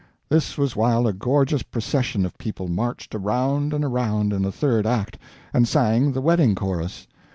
[0.29, 4.87] This was while a gorgeous procession of people marched around and around, in the third
[4.87, 5.19] act,
[5.53, 7.05] and sang the Wedding Chorus.